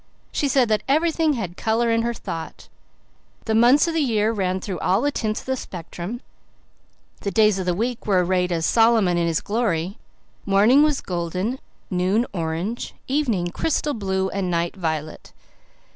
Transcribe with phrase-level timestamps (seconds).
[0.31, 2.69] She said that everything had colour in her thought;
[3.45, 6.21] the months of the year ran through all the tints of the spectrum,
[7.19, 9.99] the days of the week were arrayed as Solomon in his glory,
[10.43, 11.59] morning was golden,
[11.91, 15.33] noon orange, evening crystal blue, and night violet.